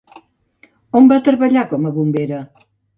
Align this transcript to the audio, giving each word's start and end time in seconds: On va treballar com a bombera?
On 1.01 1.11
va 1.13 1.21
treballar 1.29 1.69
com 1.77 1.87
a 1.87 1.95
bombera? 2.01 2.45